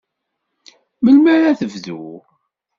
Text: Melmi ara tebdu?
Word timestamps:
Melmi 1.03 1.29
ara 1.35 1.53
tebdu? 1.59 2.01